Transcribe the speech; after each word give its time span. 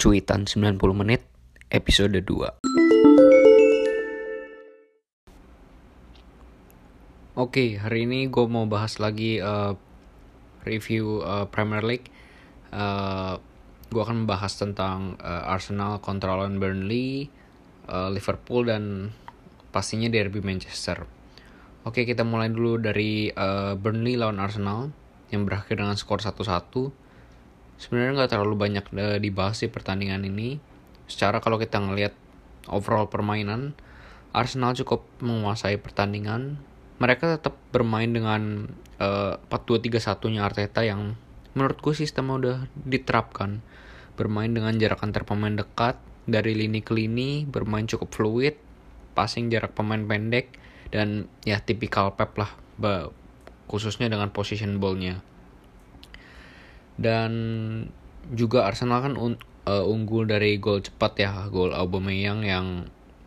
Cuitan 0.00 0.48
90 0.48 0.80
menit 0.96 1.28
episode 1.68 2.16
2 2.16 2.64
Oke, 7.36 7.76
hari 7.76 8.08
ini 8.08 8.32
gue 8.32 8.48
mau 8.48 8.64
bahas 8.64 8.96
lagi 8.96 9.44
uh, 9.44 9.76
review 10.64 11.20
uh, 11.20 11.44
Premier 11.52 11.84
League. 11.84 12.08
Uh, 12.72 13.36
gue 13.92 14.00
akan 14.00 14.24
membahas 14.24 14.56
tentang 14.56 15.20
uh, 15.20 15.52
Arsenal 15.52 16.00
kontra 16.00 16.32
lawan 16.32 16.56
Burnley, 16.56 17.28
uh, 17.92 18.08
Liverpool 18.08 18.72
dan 18.72 19.12
pastinya 19.68 20.08
derby 20.08 20.40
Manchester. 20.40 21.04
Oke, 21.84 22.08
kita 22.08 22.24
mulai 22.24 22.48
dulu 22.48 22.80
dari 22.80 23.28
uh, 23.28 23.76
Burnley 23.76 24.16
lawan 24.16 24.40
Arsenal 24.40 24.96
yang 25.28 25.44
berakhir 25.44 25.76
dengan 25.76 26.00
skor 26.00 26.24
1-1 26.24 26.88
sebenarnya 27.80 28.22
nggak 28.22 28.32
terlalu 28.36 28.54
banyak 28.60 28.84
dibahas 29.24 29.64
di 29.64 29.72
pertandingan 29.72 30.28
ini. 30.28 30.60
Secara 31.08 31.40
kalau 31.40 31.56
kita 31.56 31.80
ngelihat 31.80 32.12
overall 32.68 33.08
permainan, 33.08 33.72
Arsenal 34.36 34.76
cukup 34.76 35.08
menguasai 35.24 35.80
pertandingan. 35.80 36.60
Mereka 37.00 37.40
tetap 37.40 37.56
bermain 37.72 38.12
dengan 38.12 38.68
uh, 39.00 39.40
4-2-3-1-nya 39.48 40.44
Arteta 40.44 40.84
yang 40.84 41.16
menurutku 41.56 41.96
sistem 41.96 42.36
udah 42.36 42.68
diterapkan. 42.76 43.64
Bermain 44.20 44.52
dengan 44.52 44.76
jarak 44.76 45.00
antar 45.00 45.24
pemain 45.24 45.56
dekat, 45.56 45.96
dari 46.28 46.52
lini 46.52 46.84
ke 46.84 46.92
lini, 46.92 47.48
bermain 47.48 47.88
cukup 47.88 48.12
fluid, 48.12 48.54
passing 49.16 49.48
jarak 49.48 49.72
pemain 49.72 50.04
pendek, 50.04 50.52
dan 50.92 51.32
ya 51.48 51.58
tipikal 51.64 52.12
Pep 52.12 52.36
lah, 52.36 52.52
khususnya 53.66 54.12
dengan 54.12 54.28
position 54.28 54.76
ball-nya 54.76 55.24
dan 56.96 57.32
juga 58.32 58.66
Arsenal 58.66 59.02
kan 59.02 59.14
un, 59.18 59.34
uh, 59.66 59.84
unggul 59.86 60.26
dari 60.26 60.56
gol 60.56 60.82
cepat 60.82 61.12
ya 61.18 61.30
gol 61.50 61.74
Aubameyang 61.74 62.46
yang 62.46 62.66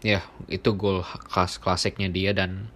ya 0.03 0.23
itu 0.52 0.75
gol 0.75 1.03
khas 1.03 1.58
klasiknya 1.59 2.11
dia. 2.11 2.31
Dan 2.36 2.72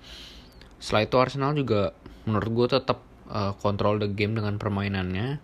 setelah 0.79 1.03
itu 1.07 1.15
Arsenal 1.19 1.51
juga 1.55 1.91
menurut 2.27 2.49
gue 2.51 2.67
tetap 2.79 3.03
uh, 3.31 3.55
kontrol 3.59 3.99
the 3.99 4.09
game 4.11 4.35
dengan 4.35 4.55
permainannya. 4.55 5.39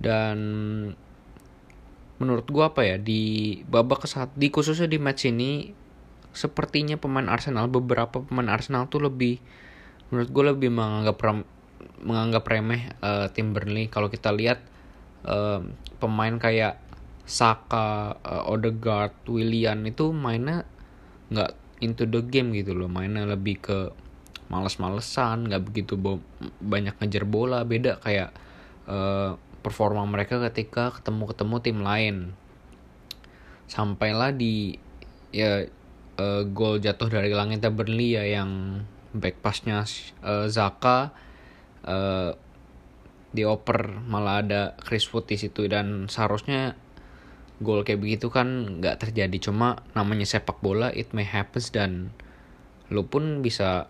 Dan 0.00 0.38
menurut 2.20 2.46
gue 2.48 2.64
apa 2.64 2.84
ya 2.84 2.96
di 3.00 3.60
babak 3.64 4.04
saat 4.04 4.32
di 4.36 4.52
khususnya 4.52 4.88
di 4.88 5.00
match 5.00 5.28
ini 5.28 5.72
sepertinya 6.30 7.00
pemain 7.00 7.26
Arsenal 7.26 7.66
beberapa 7.66 8.22
pemain 8.22 8.52
Arsenal 8.52 8.86
tuh 8.86 9.02
lebih 9.08 9.40
menurut 10.12 10.28
gue 10.30 10.44
lebih 10.52 10.70
menganggap 10.70 11.16
menganggap 12.00 12.44
remeh 12.48 12.92
uh, 13.04 13.28
tim 13.32 13.52
Burnley. 13.52 13.88
Kalau 13.92 14.08
kita 14.08 14.32
lihat 14.32 14.60
uh, 15.24 15.60
pemain 16.00 16.36
kayak 16.40 16.80
Saka, 17.30 18.18
uh, 18.26 18.50
Odegaard, 18.50 19.14
Willian 19.30 19.86
itu 19.86 20.10
mainnya 20.10 20.66
nggak 21.30 21.52
into 21.78 22.04
the 22.08 22.24
game 22.26 22.50
gitu 22.56 22.74
loh. 22.74 22.90
Mainnya 22.90 23.28
lebih 23.28 23.62
ke 23.62 23.78
males-malesan 24.50 25.46
nggak 25.46 25.62
begitu 25.62 25.94
banyak 26.58 26.98
ngejar 26.98 27.24
bola. 27.28 27.62
Beda 27.62 28.02
kayak 28.02 28.34
uh, 28.90 29.38
performa 29.62 30.02
mereka 30.08 30.42
ketika 30.50 30.90
ketemu-ketemu 30.98 31.56
tim 31.62 31.78
lain. 31.84 32.16
Sampailah 33.70 34.34
di 34.34 34.74
ya 35.30 35.62
uh, 36.18 36.42
gol 36.50 36.82
jatuh 36.82 37.06
dari 37.06 37.30
langit 37.30 37.62
Burnley 37.62 38.18
ya 38.18 38.26
yang 38.26 38.82
back 39.14 39.38
passnya 39.38 39.86
uh, 40.22 40.50
Zaka 40.50 41.29
uh, 41.86 42.34
dioper 43.30 44.02
malah 44.10 44.42
ada 44.42 44.62
Chris 44.82 45.06
Wood 45.14 45.30
di 45.30 45.38
situ 45.38 45.70
dan 45.70 46.10
seharusnya 46.10 46.74
gol 47.62 47.84
kayak 47.84 48.00
begitu 48.00 48.32
kan 48.32 48.80
nggak 48.80 49.06
terjadi. 49.06 49.36
Cuma 49.38 49.84
namanya 49.94 50.26
sepak 50.26 50.58
bola 50.64 50.90
it 50.90 51.12
may 51.14 51.28
happens 51.28 51.70
dan 51.70 52.10
lu 52.90 53.06
pun 53.06 53.44
bisa 53.44 53.86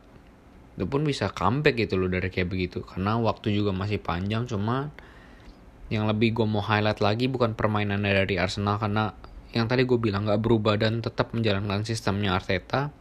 lu 0.76 0.86
pun 0.86 1.04
bisa 1.04 1.32
comeback 1.32 1.76
gitu 1.76 1.96
loh 1.96 2.10
dari 2.10 2.28
kayak 2.28 2.50
begitu. 2.52 2.84
Karena 2.84 3.16
waktu 3.16 3.56
juga 3.56 3.72
masih 3.72 4.02
panjang 4.02 4.44
cuma 4.50 4.92
yang 5.90 6.06
lebih 6.06 6.38
gue 6.38 6.46
mau 6.46 6.62
highlight 6.62 7.02
lagi 7.02 7.26
bukan 7.26 7.58
permainan 7.58 8.06
dari 8.06 8.38
Arsenal 8.38 8.78
karena 8.78 9.10
yang 9.50 9.66
tadi 9.66 9.82
gue 9.82 9.98
bilang 9.98 10.22
nggak 10.22 10.38
berubah 10.38 10.78
dan 10.78 11.02
tetap 11.02 11.34
menjalankan 11.34 11.82
sistemnya 11.82 12.38
Arteta. 12.38 12.94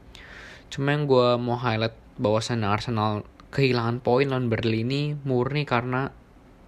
Cuma 0.74 0.94
yang 0.94 1.06
gue 1.06 1.38
mau 1.38 1.58
highlight 1.58 1.94
bahwasannya 2.18 2.66
Arsenal 2.66 3.26
kehilangan 3.50 4.02
poin 4.06 4.30
lawan 4.30 4.48
Burnley 4.48 4.86
ini 4.86 5.02
murni 5.26 5.66
karena 5.66 6.14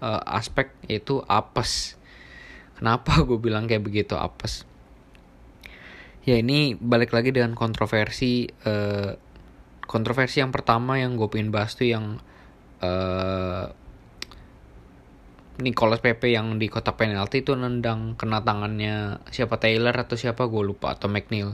uh, 0.02 0.22
aspek 0.25 0.74
itu 0.90 1.22
apes. 1.30 1.96
Kenapa 2.78 3.22
gue 3.28 3.38
bilang 3.38 3.69
kayak 3.69 3.86
begitu 3.86 4.18
apes? 4.18 4.66
Ya 6.22 6.38
ini 6.38 6.78
balik 6.78 7.14
lagi 7.14 7.34
dengan 7.34 7.58
kontroversi 7.58 8.46
uh, 8.66 9.18
kontroversi 9.90 10.40
yang 10.40 10.53
pertama 10.53 11.02
yang 11.02 11.18
gue 11.18 11.28
pengen 11.28 11.50
bahas 11.50 11.74
tuh 11.74 11.90
yang 11.90 12.22
uh, 12.81 13.66
Nicholas 15.62 16.02
Pepe 16.02 16.34
yang 16.34 16.58
di 16.58 16.69
kotak 16.69 16.98
penalti 16.98 17.46
itu 17.46 17.53
nendang 17.53 18.18
kena 18.18 18.42
tangannya 18.42 19.22
siapa 19.30 19.62
Taylor 19.62 19.94
atau 19.94 20.18
siapa 20.18 20.50
gue 20.50 20.63
lupa 20.66 20.98
atau 20.98 21.06
McNeil. 21.09 21.53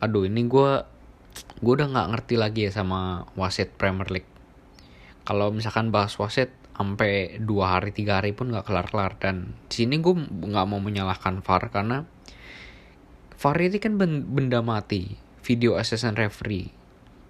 Aduh 0.00 0.24
ini 0.28 0.48
gue 0.48 0.95
gue 1.60 1.72
udah 1.72 1.88
nggak 1.88 2.08
ngerti 2.14 2.34
lagi 2.40 2.60
ya 2.68 2.72
sama 2.72 3.28
wasit 3.36 3.74
Premier 3.76 4.08
League. 4.08 4.30
Kalau 5.26 5.50
misalkan 5.50 5.90
bahas 5.90 6.14
wasit 6.16 6.54
sampai 6.76 7.40
dua 7.40 7.80
hari 7.80 7.90
tiga 7.90 8.20
hari 8.20 8.36
pun 8.36 8.52
nggak 8.52 8.68
kelar-kelar. 8.68 9.16
Dan 9.16 9.56
di 9.66 9.84
sini 9.84 9.98
gue 9.98 10.14
nggak 10.16 10.66
mau 10.68 10.78
menyalahkan 10.78 11.40
VAR 11.40 11.72
karena 11.72 12.04
VAR 13.36 13.56
ini 13.60 13.78
kan 13.80 13.96
benda 14.00 14.60
mati. 14.60 15.16
Video 15.42 15.78
assistant 15.78 16.18
referee. 16.18 16.74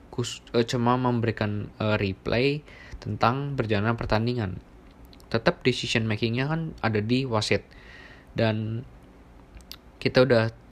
Kus, 0.09 0.41
uh, 0.56 0.65
cuma 0.65 0.97
memberikan 0.97 1.69
uh, 1.77 2.00
replay 2.00 2.65
tentang 2.99 3.55
perjalanan 3.55 3.94
pertandingan. 3.94 4.59
Tetap 5.28 5.61
decision 5.61 6.09
makingnya 6.09 6.49
kan 6.49 6.73
ada 6.81 7.05
di 7.05 7.28
wasit. 7.28 7.65
Dan 8.33 8.87
kita 10.00 10.25
udah 10.25 10.66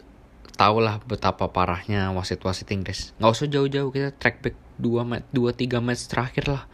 tau 0.54 0.78
lah 0.78 1.03
betapa 1.03 1.50
parahnya 1.50 2.15
wasit-wasit 2.15 2.70
Inggris. 2.70 3.10
Nggak 3.19 3.32
usah 3.34 3.47
jauh-jauh 3.50 3.91
kita 3.91 4.15
track 4.15 4.42
back 4.42 4.56
2 4.78 5.03
match 5.03 5.26
2 5.34 5.50
3 5.66 5.82
match 5.82 6.03
terakhir 6.06 6.44
lah. 6.47 6.65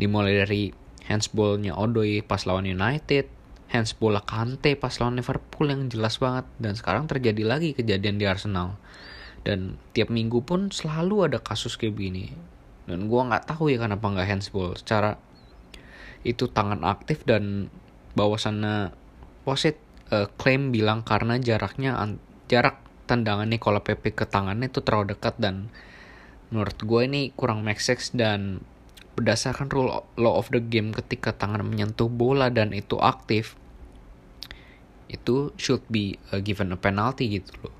Dimulai 0.00 0.44
dari 0.44 0.72
handsballnya 1.08 1.76
Odoi 1.76 2.24
pas 2.24 2.44
lawan 2.48 2.64
United, 2.64 3.28
handsball 3.68 4.16
Kante 4.24 4.76
pas 4.80 4.92
lawan 5.00 5.20
Liverpool 5.20 5.68
yang 5.68 5.92
jelas 5.92 6.16
banget 6.20 6.48
dan 6.56 6.72
sekarang 6.76 7.04
terjadi 7.04 7.44
lagi 7.44 7.76
kejadian 7.76 8.16
di 8.16 8.24
Arsenal. 8.24 8.80
Dan 9.44 9.76
tiap 9.92 10.08
minggu 10.08 10.44
pun 10.44 10.72
selalu 10.72 11.28
ada 11.32 11.38
kasus 11.40 11.76
kayak 11.76 11.96
begini. 11.96 12.32
Dan 12.88 13.12
gua 13.12 13.28
nggak 13.28 13.44
tahu 13.52 13.68
ya 13.68 13.80
kenapa 13.80 14.08
nggak 14.08 14.28
handsball. 14.28 14.72
Secara 14.72 15.20
itu 16.24 16.48
tangan 16.48 16.82
aktif 16.82 17.22
dan 17.28 17.68
bawasannya 18.16 18.90
wasit 19.44 19.78
uh, 20.10 20.26
klaim 20.40 20.74
bilang 20.74 21.06
karena 21.06 21.38
jaraknya 21.38 21.94
jarak 22.50 22.87
tendangan 23.08 23.48
Nicola 23.48 23.80
Pepe 23.80 24.12
ke 24.12 24.28
tangannya 24.28 24.68
itu 24.68 24.84
terlalu 24.84 25.16
dekat 25.16 25.40
dan 25.40 25.72
menurut 26.52 26.76
gue 26.76 27.00
ini 27.08 27.32
kurang 27.32 27.64
make 27.64 27.80
dan 28.12 28.60
berdasarkan 29.16 29.66
rule 29.72 30.06
law 30.14 30.34
of 30.38 30.52
the 30.54 30.62
game 30.62 30.94
ketika 30.94 31.34
tangan 31.34 31.66
menyentuh 31.66 32.06
bola 32.06 32.52
dan 32.52 32.70
itu 32.70 33.00
aktif 33.00 33.58
itu 35.08 35.56
should 35.56 35.82
be 35.88 36.20
uh, 36.30 36.38
given 36.38 36.70
a 36.70 36.78
penalty 36.78 37.40
gitu 37.40 37.50
loh. 37.64 37.74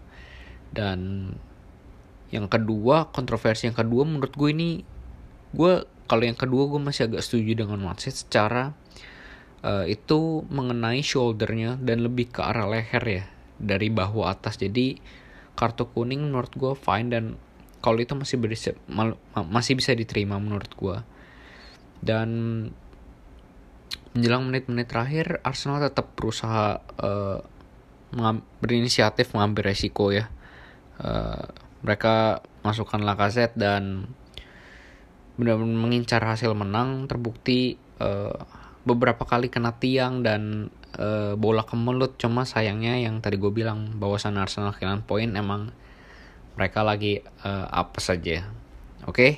Dan 0.72 1.31
yang 2.33 2.49
kedua 2.49 3.12
kontroversi 3.12 3.69
yang 3.69 3.77
kedua 3.77 4.03
menurut 4.09 4.33
gue 4.33 4.50
ini 4.50 4.71
gue 5.53 5.72
kalau 6.09 6.25
yang 6.25 6.37
kedua 6.37 6.69
gue 6.69 6.81
masih 6.81 7.09
agak 7.09 7.25
setuju 7.25 7.65
dengan 7.65 7.81
wasit 7.89 8.16
secara 8.16 8.77
uh, 9.65 9.84
itu 9.89 10.45
mengenai 10.53 11.00
shouldernya 11.00 11.81
dan 11.81 12.05
lebih 12.05 12.28
ke 12.28 12.41
arah 12.45 12.69
leher 12.69 13.05
ya 13.05 13.25
dari 13.59 13.91
bahu 13.93 14.25
atas. 14.25 14.57
Jadi 14.57 14.99
kartu 15.59 15.91
kuning 15.91 16.31
menurut 16.31 16.55
gue 16.55 16.72
fine 16.78 17.10
dan 17.10 17.25
kalau 17.83 17.99
itu 17.99 18.15
masih 18.15 18.39
bisa 18.39 18.75
masih 19.34 19.75
bisa 19.78 19.95
diterima 19.95 20.39
menurut 20.39 20.71
gue 20.75 20.99
dan 22.03 22.28
menjelang 24.15 24.51
menit-menit 24.51 24.87
terakhir 24.91 25.27
Arsenal 25.47 25.83
tetap 25.83 26.15
berusaha 26.19 26.83
uh, 26.99 27.39
berinisiatif 28.59 29.31
mengambil 29.37 29.71
resiko 29.71 30.11
ya. 30.11 30.27
Uh, 30.99 31.47
mereka 31.87 32.43
masukkan 32.66 32.99
Lacazette 32.99 33.54
dan 33.54 34.11
benar-benar 35.39 35.78
mengincar 35.78 36.22
hasil 36.25 36.51
menang. 36.57 37.07
Terbukti 37.07 37.78
uh, 38.03 38.34
beberapa 38.83 39.22
kali 39.22 39.53
kena 39.53 39.77
tiang 39.78 40.27
dan 40.27 40.72
uh, 40.97 41.37
bola 41.37 41.69
ke 41.69 41.77
mulut. 41.77 42.17
Cuma 42.17 42.49
sayangnya 42.49 42.97
yang 42.97 43.21
tadi 43.21 43.37
gue 43.37 43.53
bilang 43.53 44.01
bahwasan 44.01 44.41
Arsenal 44.41 44.73
kehilangan 44.73 45.05
poin 45.05 45.29
emang 45.37 45.75
mereka 46.57 46.81
lagi 46.81 47.21
uh, 47.45 47.69
apa 47.69 48.01
saja 48.01 48.49
oke? 49.05 49.13
Okay? 49.13 49.33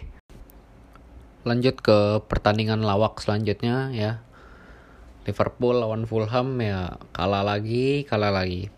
lanjut 1.44 1.80
ke 1.80 2.20
pertandingan 2.28 2.84
lawak 2.84 3.20
selanjutnya 3.20 3.92
ya. 3.96 4.20
Liverpool 5.28 5.76
lawan 5.76 6.08
Fulham 6.08 6.56
ya 6.60 6.96
kalah 7.12 7.44
lagi 7.44 8.04
kalah 8.04 8.32
lagi. 8.32 8.68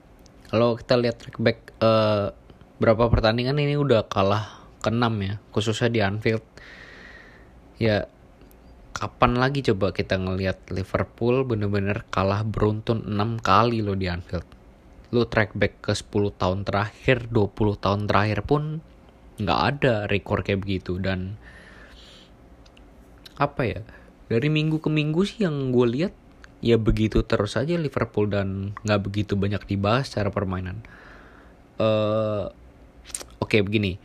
Kalau 0.51 0.77
kita 0.77 0.99
lihat 0.99 1.17
track 1.19 1.39
back 1.41 1.59
uh, 1.81 2.35
berapa 2.83 3.09
pertandingan 3.09 3.57
ini 3.59 3.79
udah 3.79 4.07
kalah 4.07 4.63
keenam 4.83 5.15
ya. 5.23 5.35
Khususnya 5.51 5.89
di 5.91 6.01
Anfield. 6.03 6.45
Ya 7.83 8.07
kapan 9.03 9.35
lagi 9.35 9.67
coba 9.67 9.91
kita 9.91 10.15
ngelihat 10.15 10.71
Liverpool 10.71 11.43
bener-bener 11.43 12.07
kalah 12.15 12.47
beruntun 12.47 13.03
6 13.03 13.43
kali 13.43 13.83
loh 13.83 13.99
di 13.99 14.07
Anfield? 14.07 14.47
Lu 15.11 15.27
track 15.27 15.59
back 15.59 15.83
ke 15.83 15.91
10 15.91 16.31
tahun 16.39 16.63
terakhir 16.63 17.27
20 17.35 17.83
tahun 17.83 18.07
terakhir 18.07 18.47
pun 18.47 18.79
nggak 19.43 19.61
ada 19.75 20.07
rekor 20.07 20.47
kayak 20.47 20.63
begitu. 20.63 21.03
Dan 21.03 21.35
apa 23.43 23.67
ya 23.67 23.83
dari 24.31 24.47
minggu 24.47 24.79
ke 24.79 24.87
minggu 24.87 25.27
sih 25.27 25.51
yang 25.51 25.75
gue 25.75 25.87
lihat 25.99 26.15
ya 26.63 26.79
begitu 26.79 27.27
terus 27.27 27.59
aja 27.59 27.75
Liverpool 27.75 28.31
dan 28.31 28.79
nggak 28.87 29.03
begitu 29.03 29.35
banyak 29.35 29.67
dibahas 29.67 30.15
secara 30.15 30.31
permainan. 30.31 30.79
Uh, 31.75 32.55
oke 33.43 33.51
okay, 33.51 33.67
begini. 33.67 33.99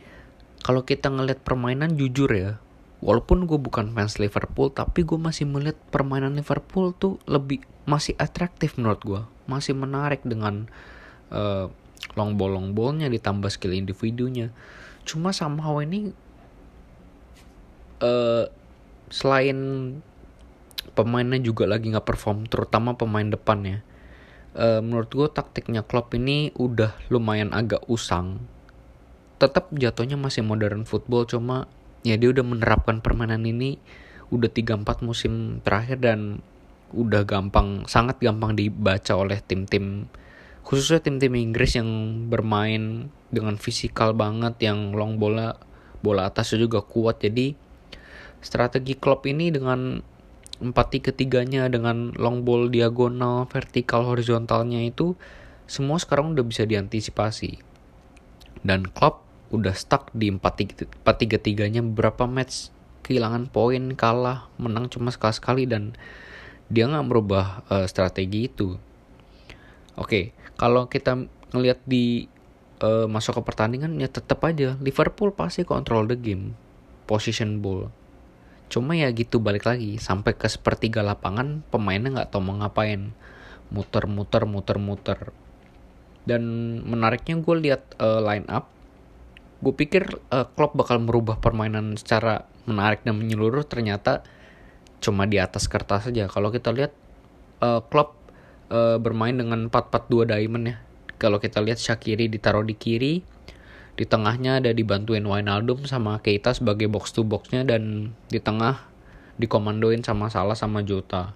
Kalau 0.66 0.82
kita 0.82 1.06
ngeliat 1.06 1.46
permainan 1.46 1.94
jujur 1.94 2.34
ya 2.34 2.58
walaupun 2.98 3.46
gue 3.46 3.58
bukan 3.58 3.94
fans 3.94 4.18
Liverpool 4.18 4.74
tapi 4.74 5.06
gue 5.06 5.18
masih 5.18 5.46
melihat 5.46 5.78
permainan 5.94 6.34
Liverpool 6.34 6.90
tuh 6.96 7.22
lebih 7.30 7.62
masih 7.86 8.18
atraktif 8.18 8.74
menurut 8.76 9.00
gue 9.02 9.22
masih 9.48 9.72
menarik 9.72 10.20
dengan 10.26 10.66
uh, 11.32 11.70
long 12.14 12.36
ball 12.36 12.52
long 12.52 12.76
ballnya 12.76 13.08
ditambah 13.08 13.48
skill 13.48 13.74
individunya. 13.74 14.52
Cuma 15.08 15.32
somehow 15.32 15.80
ini 15.80 16.12
uh, 18.04 18.44
selain 19.08 19.58
pemainnya 20.92 21.40
juga 21.40 21.64
lagi 21.64 21.88
nggak 21.88 22.04
perform 22.04 22.44
terutama 22.50 22.98
pemain 22.98 23.24
depannya 23.24 23.86
uh, 24.58 24.80
menurut 24.82 25.08
gue 25.08 25.28
taktiknya 25.30 25.86
Klopp 25.86 26.12
ini 26.18 26.50
udah 26.58 26.92
lumayan 27.08 27.54
agak 27.54 27.86
usang. 27.86 28.42
Tetap 29.38 29.70
jatuhnya 29.70 30.18
masih 30.18 30.42
modern 30.42 30.82
football 30.82 31.24
cuma 31.24 31.70
ya 32.06 32.14
dia 32.18 32.30
udah 32.30 32.44
menerapkan 32.46 33.02
permainan 33.02 33.42
ini 33.46 33.78
udah 34.28 34.50
3-4 34.52 35.06
musim 35.06 35.64
terakhir 35.64 35.98
dan 36.04 36.44
udah 36.92 37.24
gampang 37.24 37.84
sangat 37.84 38.20
gampang 38.20 38.56
dibaca 38.56 39.12
oleh 39.16 39.40
tim-tim 39.44 40.08
khususnya 40.68 41.00
tim-tim 41.00 41.32
Inggris 41.32 41.80
yang 41.80 41.88
bermain 42.28 43.08
dengan 43.32 43.56
fisikal 43.56 44.12
banget 44.12 44.60
yang 44.60 44.92
long 44.92 45.16
bola 45.16 45.56
bola 46.00 46.28
atasnya 46.30 46.64
juga 46.64 46.84
kuat. 46.84 47.24
Jadi 47.24 47.56
strategi 48.44 48.94
Klopp 48.96 49.24
ini 49.28 49.48
dengan 49.48 50.00
empat 50.58 50.86
tiga 50.90 51.10
tiganya 51.14 51.70
dengan 51.70 52.12
long 52.18 52.42
ball 52.42 52.66
diagonal 52.68 53.46
vertikal 53.46 54.02
horizontalnya 54.04 54.82
itu 54.82 55.14
semua 55.64 56.00
sekarang 56.00 56.34
udah 56.34 56.44
bisa 56.44 56.64
diantisipasi. 56.66 57.60
Dan 58.64 58.90
Klopp 58.90 59.27
udah 59.48 59.72
stuck 59.72 60.12
di 60.12 60.28
4-3-3-nya 60.28 61.80
beberapa 61.80 62.28
match 62.28 62.72
kehilangan 63.08 63.48
poin, 63.48 63.96
kalah, 63.96 64.52
menang 64.60 64.92
cuma 64.92 65.08
sekali-sekali 65.08 65.64
dan 65.64 65.96
dia 66.68 66.84
nggak 66.84 67.06
merubah 67.08 67.64
uh, 67.72 67.88
strategi 67.88 68.52
itu. 68.52 68.76
Oke, 69.96 70.04
okay, 70.04 70.24
kalau 70.60 70.86
kita 70.92 71.16
ngelihat 71.56 71.80
di 71.88 72.28
uh, 72.84 73.08
masuk 73.08 73.40
ke 73.40 73.42
pertandingan 73.48 73.96
ya 73.96 74.12
tetap 74.12 74.44
aja 74.44 74.76
Liverpool 74.84 75.32
pasti 75.32 75.64
kontrol 75.64 76.04
the 76.04 76.20
game, 76.20 76.52
position 77.08 77.64
ball. 77.64 77.88
Cuma 78.68 78.92
ya 78.92 79.08
gitu 79.16 79.40
balik 79.40 79.64
lagi 79.64 79.96
sampai 79.96 80.36
ke 80.36 80.44
sepertiga 80.44 81.00
lapangan 81.00 81.64
pemainnya 81.72 82.20
nggak 82.20 82.28
tahu 82.28 82.44
mau 82.44 82.60
ngapain, 82.60 83.16
muter-muter, 83.72 84.44
muter-muter. 84.44 85.32
Dan 86.28 86.44
menariknya 86.84 87.40
gue 87.40 87.56
lihat 87.56 87.96
uh, 87.96 88.20
line 88.20 88.44
up 88.52 88.68
gue 89.58 89.74
pikir 89.74 90.22
uh, 90.30 90.46
Klopp 90.54 90.78
bakal 90.78 91.02
merubah 91.02 91.42
permainan 91.42 91.98
secara 91.98 92.46
menarik 92.70 93.02
dan 93.02 93.18
menyeluruh. 93.18 93.66
Ternyata 93.66 94.22
cuma 94.98 95.26
di 95.26 95.38
atas 95.38 95.70
kertas 95.70 96.10
saja 96.10 96.26
kalau 96.26 96.50
kita 96.50 96.70
lihat 96.74 96.94
uh, 97.62 97.82
Klopp 97.86 98.18
uh, 98.70 98.98
bermain 99.02 99.34
dengan 99.34 99.66
4-4-2 99.70 100.30
diamond 100.30 100.64
ya. 100.66 100.76
Kalau 101.18 101.42
kita 101.42 101.58
lihat 101.58 101.82
Shakiri 101.82 102.30
ditaruh 102.30 102.62
di 102.62 102.78
kiri 102.78 103.26
di 103.98 104.06
tengahnya 104.06 104.62
ada 104.62 104.70
dibantuin 104.70 105.26
Wijnaldum 105.26 105.82
sama 105.90 106.22
Keita 106.22 106.54
sebagai 106.54 106.86
box 106.86 107.10
to 107.10 107.26
boxnya 107.26 107.66
dan 107.66 108.14
di 108.30 108.38
tengah 108.38 108.86
dikomandoin 109.42 110.06
sama 110.06 110.30
Salah 110.30 110.54
sama 110.54 110.86
Jota. 110.86 111.34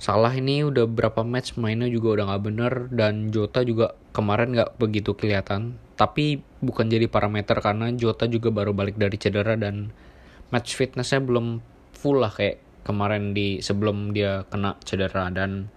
Salah 0.00 0.32
ini 0.32 0.64
udah 0.64 0.88
berapa 0.88 1.20
match 1.20 1.60
mainnya 1.60 1.92
juga 1.92 2.16
udah 2.16 2.24
gak 2.32 2.42
bener 2.48 2.72
dan 2.88 3.28
Jota 3.28 3.60
juga 3.68 3.92
kemarin 4.16 4.56
gak 4.56 4.80
begitu 4.80 5.12
kelihatan 5.12 5.76
tapi 5.94 6.42
bukan 6.58 6.90
jadi 6.90 7.06
parameter 7.06 7.58
karena 7.62 7.90
Jota 7.94 8.26
juga 8.26 8.50
baru 8.50 8.74
balik 8.74 8.98
dari 8.98 9.14
cedera 9.14 9.54
dan 9.54 9.94
match 10.50 10.74
fitnessnya 10.74 11.22
belum 11.22 11.62
full 11.94 12.18
lah 12.18 12.34
kayak 12.34 12.58
kemarin 12.84 13.32
di 13.32 13.62
sebelum 13.64 14.12
dia 14.12 14.44
kena 14.50 14.76
cedera. 14.84 15.30
Dan 15.32 15.70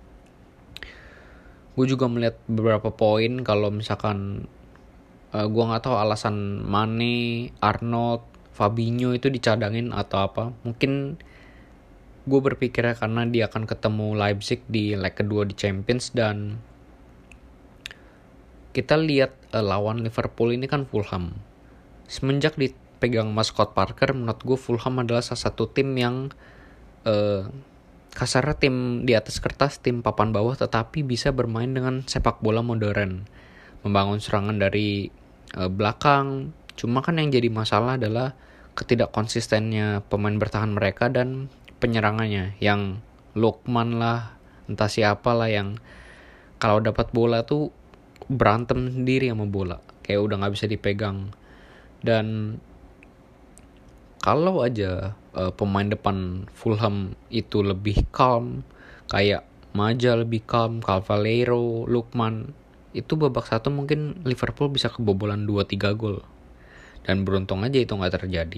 gue 1.77 1.85
juga 1.85 2.09
melihat 2.09 2.41
beberapa 2.49 2.89
poin 2.89 3.41
kalau 3.45 3.69
misalkan 3.69 4.49
uh, 5.31 5.47
gue 5.47 5.63
nggak 5.63 5.85
tahu 5.85 5.95
alasan 5.95 6.65
Mane, 6.65 7.53
Arnold, 7.63 8.25
Fabinho 8.51 9.13
itu 9.13 9.29
dicadangin 9.29 9.95
atau 9.95 10.25
apa. 10.25 10.43
Mungkin 10.65 11.21
gue 12.27 12.39
berpikirnya 12.43 12.99
karena 12.99 13.23
dia 13.23 13.47
akan 13.47 13.63
ketemu 13.63 14.17
Leipzig 14.19 14.59
di 14.67 14.97
leg 14.97 15.15
kedua 15.15 15.47
di 15.47 15.55
Champions 15.55 16.11
dan 16.11 16.59
kita 18.77 18.93
lihat 18.93 19.33
uh, 19.57 19.65
lawan 19.65 20.05
Liverpool 20.05 20.53
ini 20.53 20.69
kan 20.69 20.85
Fulham. 20.85 21.33
Semenjak 22.05 22.61
dipegang 22.61 23.33
Scott 23.41 23.73
Parker, 23.73 24.13
menurut 24.13 24.37
gue 24.45 24.53
Fulham 24.53 25.01
adalah 25.01 25.25
salah 25.25 25.49
satu 25.49 25.65
tim 25.65 25.97
yang 25.97 26.29
uh, 27.09 27.49
kasarnya 28.13 28.53
tim 28.61 29.01
di 29.01 29.17
atas 29.17 29.41
kertas, 29.41 29.81
tim 29.81 30.05
papan 30.05 30.29
bawah, 30.29 30.53
tetapi 30.53 31.01
bisa 31.01 31.33
bermain 31.33 31.73
dengan 31.73 32.05
sepak 32.05 32.37
bola 32.45 32.61
modern, 32.61 33.25
membangun 33.81 34.21
serangan 34.21 34.61
dari 34.61 35.09
uh, 35.57 35.73
belakang. 35.73 36.53
Cuma 36.77 37.01
kan 37.01 37.17
yang 37.17 37.33
jadi 37.33 37.49
masalah 37.49 37.97
adalah 37.97 38.37
ketidakkonsistennya 38.77 40.05
pemain 40.05 40.37
bertahan 40.37 40.77
mereka 40.77 41.09
dan 41.09 41.49
penyerangannya 41.81 42.53
yang 42.61 43.01
Lukman 43.33 43.97
lah, 43.97 44.37
entah 44.69 44.89
siapa 44.89 45.33
lah 45.33 45.49
yang 45.49 45.81
kalau 46.61 46.77
dapat 46.77 47.09
bola 47.09 47.41
tuh 47.41 47.73
berantem 48.27 48.91
sendiri 48.91 49.31
sama 49.31 49.47
bola. 49.47 49.79
Kayak 50.03 50.21
udah 50.27 50.35
nggak 50.43 50.53
bisa 50.53 50.67
dipegang. 50.67 51.31
Dan 52.03 52.57
kalau 54.21 54.63
aja 54.63 55.15
uh, 55.33 55.51
pemain 55.55 55.87
depan 55.87 56.47
Fulham 56.51 57.15
itu 57.31 57.63
lebih 57.63 58.05
calm 58.11 58.67
kayak 59.07 59.47
Maja 59.77 60.17
lebih 60.17 60.41
calm 60.41 60.81
Cavaleiro 60.81 61.85
Lukman 61.85 62.49
itu 62.97 63.13
babak 63.13 63.45
satu 63.45 63.69
mungkin 63.69 64.25
Liverpool 64.25 64.73
bisa 64.73 64.89
kebobolan 64.89 65.45
2-3 65.45 65.93
gol. 65.93 66.25
Dan 67.05 67.21
beruntung 67.21 67.61
aja 67.61 67.77
itu 67.77 67.93
nggak 67.93 68.25
terjadi. 68.25 68.57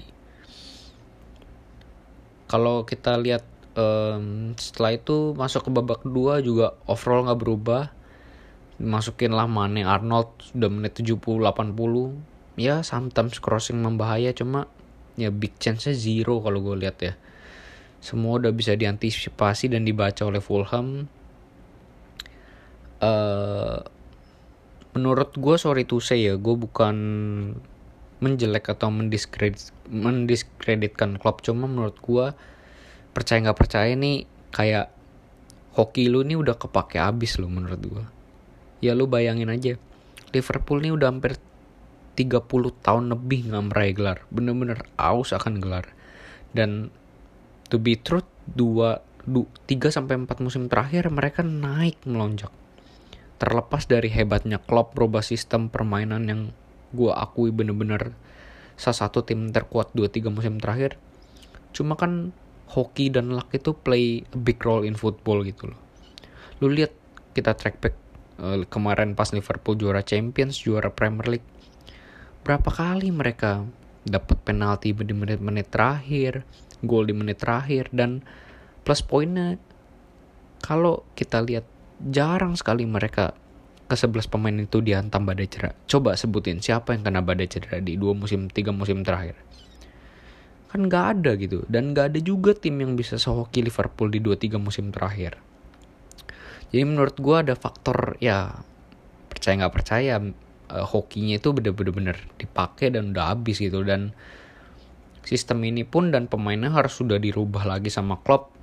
Kalau 2.48 2.88
kita 2.88 3.20
lihat 3.20 3.44
um, 3.76 4.56
setelah 4.56 4.96
itu 4.96 5.36
masuk 5.36 5.68
ke 5.68 5.70
babak 5.70 6.08
kedua 6.08 6.40
juga 6.40 6.72
overall 6.88 7.28
nggak 7.28 7.40
berubah 7.40 7.82
masukin 8.80 9.36
lah 9.36 9.44
Mane 9.44 9.84
Arnold 9.84 10.40
sudah 10.40 10.72
menit 10.72 10.96
70-80 10.96 11.36
ya 12.56 12.80
sometimes 12.80 13.36
crossing 13.38 13.80
membahaya 13.80 14.32
cuma 14.32 14.68
ya 15.20 15.28
big 15.28 15.56
chance 15.60 15.84
nya 15.88 15.94
zero 15.94 16.40
kalau 16.40 16.64
gue 16.64 16.76
lihat 16.80 16.96
ya. 17.04 17.12
Semua 18.00 18.40
udah 18.40 18.52
bisa 18.56 18.72
diantisipasi 18.72 19.68
dan 19.68 19.84
dibaca 19.84 20.24
oleh 20.24 20.40
Fulham. 20.40 21.04
Uh, 23.00 23.80
menurut 24.96 25.36
gue 25.36 25.56
sorry 25.60 25.84
to 25.84 26.00
say 26.00 26.24
ya 26.24 26.36
gue 26.36 26.56
bukan 26.56 26.96
menjelek 28.20 28.76
atau 28.76 28.92
mendiskredit 28.92 29.72
mendiskreditkan 29.88 31.16
klub 31.16 31.40
cuma 31.40 31.64
menurut 31.64 31.96
gue 32.04 32.36
percaya 33.16 33.40
nggak 33.40 33.56
percaya 33.56 33.96
nih 33.96 34.28
kayak 34.52 34.92
hoki 35.72 36.12
lu 36.12 36.20
nih 36.20 36.36
udah 36.36 36.60
kepake 36.60 37.00
abis 37.00 37.40
lo 37.40 37.48
menurut 37.48 37.80
gue 37.80 38.04
ya 38.80 38.96
lu 38.96 39.06
bayangin 39.06 39.52
aja. 39.52 39.76
Liverpool 40.32 40.80
ini 40.84 40.90
udah 40.96 41.08
hampir 41.12 41.36
30 42.16 42.84
tahun 42.84 43.04
lebih 43.12 43.52
nggak 43.52 43.64
meraih 43.72 43.94
gelar. 43.94 44.18
Bener-bener 44.32 44.84
aus 45.00 45.32
akan 45.32 45.60
gelar. 45.62 45.88
Dan 46.50 46.90
to 47.70 47.78
be 47.78 47.94
truth 47.96 48.26
dua, 48.44 49.00
du, 49.24 49.46
3 49.68 49.94
sampai 49.94 50.18
4 50.18 50.44
musim 50.44 50.66
terakhir 50.66 51.08
mereka 51.08 51.46
naik 51.46 52.02
melonjak. 52.04 52.50
Terlepas 53.40 53.88
dari 53.88 54.12
hebatnya 54.12 54.60
Klopp 54.60 54.92
berubah 54.92 55.24
sistem 55.24 55.72
permainan 55.72 56.28
yang 56.28 56.42
gue 56.90 57.12
akui 57.14 57.54
bener-bener 57.54 58.12
salah 58.74 59.06
satu 59.06 59.22
tim 59.22 59.54
terkuat 59.54 59.94
2-3 59.96 60.28
musim 60.28 60.58
terakhir. 60.58 61.00
Cuma 61.72 61.94
kan 61.94 62.34
hoki 62.70 63.10
dan 63.10 63.34
luck 63.34 63.50
itu 63.54 63.74
play 63.74 64.22
a 64.30 64.38
big 64.38 64.58
role 64.62 64.84
in 64.84 64.98
football 64.98 65.42
gitu 65.46 65.72
loh. 65.72 65.80
Lu 66.60 66.68
lihat 66.68 66.92
kita 67.32 67.54
track 67.54 67.78
back 67.78 67.94
uh, 68.40 68.58
kemarin 68.66 69.12
pas 69.14 69.30
Liverpool 69.30 69.76
juara 69.76 70.02
Champions 70.02 70.58
juara 70.58 70.88
Premier 70.90 71.38
League 71.38 71.48
berapa 72.42 72.66
kali 72.72 73.12
mereka 73.12 73.68
dapat 74.08 74.40
penalti 74.40 74.96
di 74.96 75.12
menit-menit 75.12 75.68
terakhir 75.68 76.42
gol 76.80 77.04
di 77.04 77.12
menit 77.12 77.38
terakhir 77.38 77.92
dan 77.92 78.24
plus 78.82 79.04
poinnya 79.04 79.60
kalau 80.64 81.04
kita 81.12 81.44
lihat 81.44 81.68
jarang 82.00 82.56
sekali 82.56 82.88
mereka 82.88 83.36
ke 83.90 83.98
11 83.98 84.30
pemain 84.30 84.54
itu 84.54 84.78
dihantam 84.78 85.26
badai 85.26 85.50
cedera. 85.50 85.74
Coba 85.90 86.14
sebutin 86.14 86.62
siapa 86.62 86.94
yang 86.94 87.02
kena 87.02 87.26
badai 87.26 87.50
cedera 87.50 87.82
di 87.82 87.98
dua 87.98 88.14
musim, 88.14 88.46
tiga 88.46 88.70
musim 88.70 89.02
terakhir. 89.02 89.34
Kan 90.70 90.86
gak 90.86 91.18
ada 91.18 91.34
gitu. 91.34 91.66
Dan 91.66 91.90
gak 91.90 92.14
ada 92.14 92.20
juga 92.22 92.54
tim 92.54 92.78
yang 92.78 92.94
bisa 92.94 93.18
sehoki 93.18 93.66
Liverpool 93.66 94.06
di 94.14 94.22
dua 94.22 94.38
tiga 94.38 94.62
musim 94.62 94.94
terakhir. 94.94 95.42
Jadi 96.70 96.82
menurut 96.86 97.18
gue 97.18 97.36
ada 97.36 97.54
faktor 97.58 98.14
ya 98.22 98.62
percaya 99.26 99.66
nggak 99.66 99.74
percaya 99.74 100.22
uh, 100.70 100.86
hokinya 100.86 101.42
itu 101.42 101.50
bener-bener 101.50 102.14
dipakai 102.38 102.94
dan 102.94 103.10
udah 103.10 103.34
habis 103.34 103.58
gitu. 103.58 103.82
Dan 103.82 104.14
sistem 105.26 105.66
ini 105.66 105.82
pun 105.82 106.14
dan 106.14 106.30
pemainnya 106.30 106.70
harus 106.70 106.94
sudah 106.94 107.18
dirubah 107.18 107.66
lagi 107.66 107.90
sama 107.90 108.22
Klopp 108.22 108.54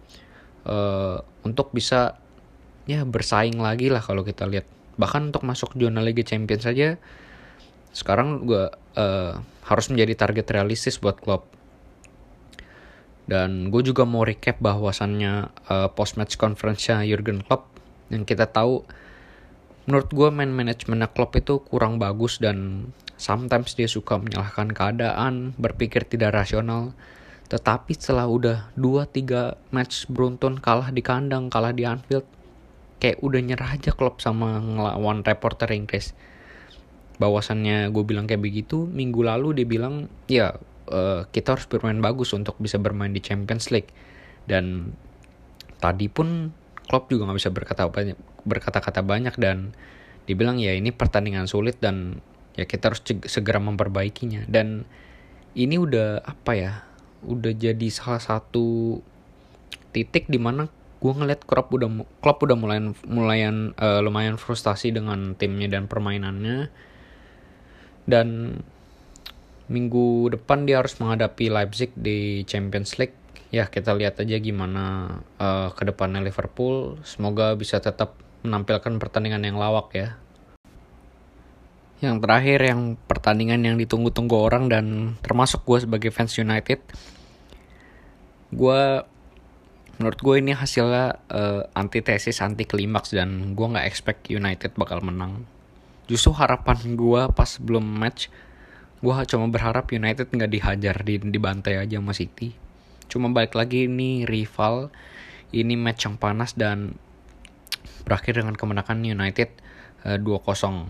uh, 0.66 1.20
untuk 1.44 1.76
bisa 1.76 2.16
ya 2.88 3.04
bersaing 3.04 3.60
lagi 3.60 3.92
lah 3.92 4.00
kalau 4.00 4.24
kita 4.24 4.48
lihat. 4.48 4.64
Bahkan 4.98 5.30
untuk 5.36 5.44
masuk 5.46 5.76
zona 5.78 6.02
Liga 6.02 6.24
Champions 6.24 6.66
saja 6.66 6.98
sekarang 7.92 8.48
gue 8.48 8.72
uh, 8.72 9.34
harus 9.68 9.86
menjadi 9.92 10.16
target 10.16 10.48
realistis 10.56 10.96
buat 10.98 11.20
klub. 11.20 11.44
Dan 13.28 13.68
gue 13.68 13.84
juga 13.84 14.08
mau 14.08 14.24
recap 14.24 14.64
bahwasannya 14.64 15.52
uh, 15.68 15.92
post 15.92 16.16
match 16.16 16.40
conference-nya 16.40 17.04
Jurgen 17.04 17.44
Klopp 17.44 17.77
yang 18.08 18.24
kita 18.24 18.48
tahu 18.48 18.88
menurut 19.88 20.10
gue 20.12 20.30
man 20.30 20.52
manajemen 20.52 21.08
Klopp 21.08 21.40
itu 21.40 21.64
kurang 21.64 21.96
bagus 21.96 22.44
dan 22.44 22.92
sometimes 23.16 23.74
dia 23.74 23.88
suka 23.88 24.20
menyalahkan 24.20 24.72
keadaan 24.76 25.56
berpikir 25.56 26.04
tidak 26.04 26.36
rasional. 26.36 26.92
Tetapi 27.48 27.96
setelah 27.96 28.28
udah 28.28 28.58
2-3 28.76 29.72
match 29.72 30.12
beruntun 30.12 30.60
kalah 30.60 30.92
di 30.92 31.00
kandang 31.00 31.48
kalah 31.48 31.72
di 31.72 31.88
Anfield 31.88 32.28
kayak 33.00 33.24
udah 33.24 33.40
nyerah 33.40 33.78
aja 33.78 33.96
klub 33.96 34.20
sama 34.20 34.60
ngelawan 34.60 35.24
reporter 35.24 35.72
Inggris. 35.72 36.12
Bahwasannya 37.18 37.88
gue 37.90 38.04
bilang 38.04 38.28
kayak 38.28 38.44
begitu 38.44 38.84
minggu 38.84 39.24
lalu 39.24 39.64
dia 39.64 39.68
bilang 39.68 40.12
ya 40.28 40.60
uh, 40.92 41.24
kita 41.32 41.56
harus 41.56 41.66
bermain 41.72 41.98
bagus 42.04 42.36
untuk 42.36 42.60
bisa 42.60 42.76
bermain 42.76 43.16
di 43.16 43.24
Champions 43.24 43.72
League. 43.72 43.90
Dan 44.44 44.92
tadi 45.80 46.12
pun 46.12 46.52
Klopp 46.88 47.12
juga 47.12 47.28
nggak 47.28 47.38
bisa 47.38 47.52
berkata 47.52 47.84
banyak 47.92 48.18
berkata-kata 48.48 49.04
banyak 49.04 49.36
dan 49.36 49.76
dibilang 50.24 50.60
ya 50.60 50.76
ini 50.76 50.96
pertandingan 50.96 51.48
sulit 51.48 51.80
dan 51.84 52.24
ya 52.56 52.64
kita 52.64 52.92
harus 52.92 53.04
segera 53.28 53.60
memperbaikinya. 53.60 54.48
Dan 54.48 54.88
ini 55.54 55.76
udah 55.76 56.24
apa 56.24 56.52
ya 56.56 56.74
udah 57.28 57.52
jadi 57.52 57.88
salah 57.92 58.24
satu 58.24 59.00
titik 59.92 60.32
di 60.32 60.40
mana 60.40 60.72
gue 60.98 61.14
ngeliat 61.14 61.46
Klopp 61.46 61.70
udah 61.76 61.90
Klopp 62.24 62.44
udah 62.48 62.58
mulai 62.58 62.80
mulayan 63.06 63.78
uh, 63.78 64.02
lumayan 64.02 64.40
frustasi 64.40 64.96
dengan 64.96 65.36
timnya 65.36 65.68
dan 65.68 65.86
permainannya. 65.86 66.72
Dan 68.08 68.60
minggu 69.68 70.32
depan 70.32 70.64
dia 70.64 70.80
harus 70.80 70.96
menghadapi 70.96 71.52
Leipzig 71.52 71.92
di 71.94 72.48
Champions 72.48 72.96
League 72.96 73.16
ya 73.50 73.72
kita 73.72 73.96
lihat 73.96 74.20
aja 74.20 74.38
gimana 74.38 75.18
uh, 75.40 75.72
ke 75.72 75.84
depannya 75.88 76.20
Liverpool. 76.20 77.00
Semoga 77.08 77.56
bisa 77.56 77.80
tetap 77.80 78.20
menampilkan 78.44 79.00
pertandingan 79.00 79.44
yang 79.44 79.58
lawak 79.58 79.92
ya. 79.96 80.20
Yang 81.98 82.22
terakhir 82.22 82.60
yang 82.62 82.82
pertandingan 83.10 83.66
yang 83.66 83.76
ditunggu-tunggu 83.82 84.38
orang 84.38 84.70
dan 84.70 84.86
termasuk 85.26 85.66
gue 85.66 85.82
sebagai 85.82 86.14
fans 86.14 86.38
United 86.38 86.82
gue 88.48 88.82
menurut 90.00 90.20
gue 90.24 90.36
ini 90.40 90.54
hasilnya 90.56 91.20
uh, 91.28 91.68
antitesis 91.74 92.40
anti 92.40 92.64
klimaks 92.64 93.12
dan 93.12 93.58
gue 93.58 93.66
nggak 93.66 93.88
expect 93.90 94.30
United 94.30 94.78
bakal 94.78 95.02
menang. 95.02 95.44
Justru 96.08 96.32
harapan 96.38 96.96
gue 96.96 97.22
pas 97.34 97.52
belum 97.60 97.84
match 97.84 98.32
gue 98.98 99.14
cuma 99.30 99.46
berharap 99.50 99.90
United 99.94 100.30
nggak 100.34 100.52
dihajar 100.54 100.96
di 101.06 101.22
dibantai 101.22 101.78
aja 101.82 102.02
sama 102.02 102.18
City 102.18 102.67
cuma 103.08 103.32
balik 103.32 103.56
lagi 103.56 103.88
ini 103.88 104.28
rival 104.28 104.92
ini 105.56 105.80
match 105.80 106.08
yang 106.08 106.20
panas 106.20 106.54
dan 106.54 107.00
berakhir 108.04 108.40
dengan 108.40 108.56
kemenangan 108.56 109.04
United 109.04 109.50
uh, 110.08 110.20
2-0 110.20 110.24
oke 110.24 110.88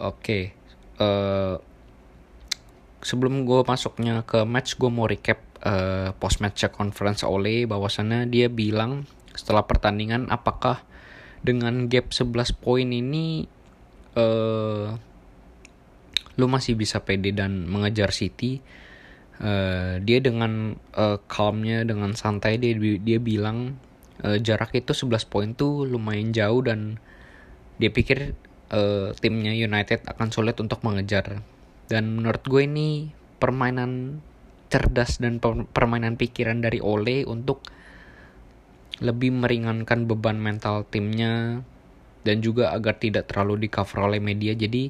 okay. 0.00 0.52
uh, 1.00 1.04
eh, 1.04 1.56
sebelum 3.04 3.44
gue 3.44 3.60
masuknya 3.64 4.24
ke 4.24 4.44
match 4.44 4.76
gue 4.80 4.88
mau 4.88 5.08
recap 5.08 5.40
uh, 5.64 6.16
post 6.16 6.40
match 6.40 6.64
conference 6.72 7.24
Ole 7.24 7.64
bahwasannya 7.68 8.28
dia 8.28 8.48
bilang 8.48 9.04
setelah 9.32 9.64
pertandingan 9.64 10.28
apakah 10.28 10.84
dengan 11.42 11.90
gap 11.90 12.14
11 12.14 12.54
poin 12.62 12.86
ini 12.86 13.48
uh, 14.14 14.94
lu 16.36 16.46
masih 16.48 16.78
bisa 16.78 17.02
pede 17.04 17.34
dan 17.34 17.68
mengejar 17.68 18.14
City 18.14 18.62
uh, 19.40 20.02
dia 20.02 20.18
dengan 20.20 20.76
uh, 20.92 21.16
calmnya 21.30 21.86
dengan 21.86 22.12
santai 22.12 22.60
dia 22.60 22.76
dia 22.76 23.18
bilang 23.22 23.80
uh, 24.20 24.36
jarak 24.36 24.76
itu 24.76 24.92
11 24.92 25.30
poin 25.30 25.48
tuh 25.56 25.88
lumayan 25.88 26.34
jauh 26.34 26.60
dan 26.60 27.00
dia 27.80 27.88
pikir 27.88 28.36
uh, 28.72 29.12
timnya 29.16 29.52
United 29.54 30.04
akan 30.08 30.28
sulit 30.32 30.56
untuk 30.58 30.80
mengejar. 30.84 31.44
Dan 31.86 32.20
menurut 32.20 32.42
gue 32.46 32.62
ini 32.64 33.12
permainan 33.36 34.22
cerdas 34.72 35.20
dan 35.20 35.36
permainan 35.76 36.16
pikiran 36.16 36.64
dari 36.64 36.80
Ole 36.80 37.28
untuk 37.28 37.60
lebih 39.02 39.34
meringankan 39.34 40.08
beban 40.08 40.40
mental 40.40 40.88
timnya 40.88 41.60
dan 42.22 42.38
juga 42.38 42.70
agar 42.72 42.96
tidak 42.96 43.28
terlalu 43.28 43.66
di 43.66 43.68
cover 43.68 44.08
oleh 44.08 44.22
media. 44.22 44.56
Jadi 44.56 44.88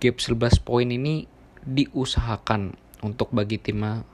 gap 0.00 0.16
11 0.16 0.62
poin 0.64 0.88
ini 0.88 1.26
diusahakan 1.62 2.74
untuk 3.02 3.34
bagi 3.34 3.58
timnya 3.58 4.06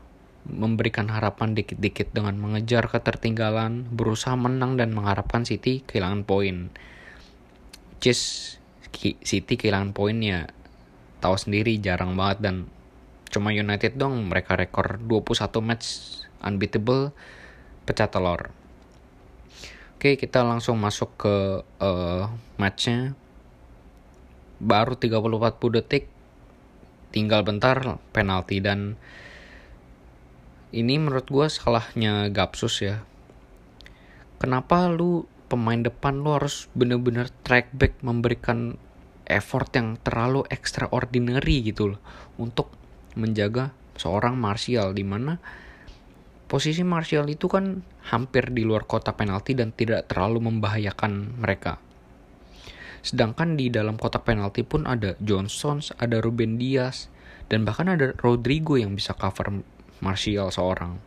memberikan 0.49 1.13
harapan 1.13 1.53
dikit-dikit 1.53 2.17
dengan 2.17 2.41
mengejar 2.41 2.89
ketertinggalan, 2.89 3.85
berusaha 3.93 4.33
menang 4.33 4.81
dan 4.81 4.97
mengharapkan 4.97 5.45
City 5.45 5.85
kehilangan 5.85 6.25
poin. 6.25 6.73
Just 8.01 8.57
City 8.99 9.55
kehilangan 9.61 9.93
poin 9.93 10.17
ya 10.25 10.49
tahu 11.21 11.37
sendiri 11.37 11.77
jarang 11.79 12.17
banget 12.17 12.39
dan 12.41 12.57
cuma 13.29 13.53
United 13.53 14.01
dong 14.01 14.33
mereka 14.33 14.57
rekor 14.57 14.97
21 15.05 15.61
match 15.61 15.87
unbeatable 16.41 17.13
pecah 17.85 18.09
telur. 18.09 18.49
Oke 19.99 20.17
kita 20.17 20.47
langsung 20.47 20.81
masuk 20.81 21.11
ke 21.21 21.35
uh, 21.83 22.31
matchnya. 22.57 23.13
Baru 24.59 24.99
30-40 24.99 25.79
detik 25.79 26.11
tinggal 27.11 27.45
bentar 27.47 28.01
penalti 28.13 28.61
dan 28.61 29.01
ini 30.73 31.01
menurut 31.01 31.27
gue 31.29 31.47
salahnya 31.49 32.29
Gapsus 32.29 32.85
ya 32.85 33.01
kenapa 34.37 34.93
lu 34.93 35.25
pemain 35.49 35.81
depan 35.81 36.21
lu 36.21 36.37
harus 36.37 36.69
bener-bener 36.77 37.33
track 37.43 37.73
back 37.73 37.97
memberikan 38.05 38.77
effort 39.29 39.69
yang 39.73 39.97
terlalu 40.01 40.45
extraordinary 40.53 41.65
gitu 41.65 41.97
loh 41.97 42.01
untuk 42.37 42.73
menjaga 43.17 43.73
seorang 43.97 44.37
Martial 44.37 44.93
di 44.93 45.05
mana 45.05 45.37
posisi 46.49 46.81
Martial 46.87 47.29
itu 47.29 47.49
kan 47.49 47.85
hampir 48.09 48.53
di 48.53 48.65
luar 48.65 48.89
kotak 48.89 49.21
penalti 49.21 49.53
dan 49.53 49.75
tidak 49.77 50.09
terlalu 50.09 50.49
membahayakan 50.49 51.41
mereka. 51.41 51.77
Sedangkan 53.01 53.55
di 53.55 53.71
dalam 53.71 53.97
kotak 53.97 54.27
penalti 54.27 54.67
pun 54.67 54.85
ada 54.85 55.15
Johnson, 55.23 55.83
ada 55.99 56.19
Ruben 56.19 56.59
Dias, 56.59 57.11
dan 57.49 57.65
bahkan 57.65 57.89
ada 57.89 58.13
Rodrigo 58.21 58.77
yang 58.77 58.95
bisa 58.95 59.17
cover 59.17 59.65
Martial 59.99 60.53
seorang. 60.55 61.01